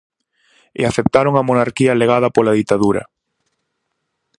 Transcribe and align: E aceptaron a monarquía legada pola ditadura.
E 0.79 0.81
aceptaron 0.85 1.33
a 1.37 1.45
monarquía 1.49 1.97
legada 2.01 2.33
pola 2.35 2.55
ditadura. 2.59 3.03